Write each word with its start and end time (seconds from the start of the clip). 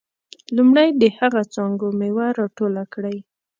لومړی 0.55 0.87
د 1.01 1.03
هغه 1.17 1.41
څانګو 1.53 1.87
میوه 1.99 2.27
راټوله 2.39 2.83
کړئ. 2.93 3.17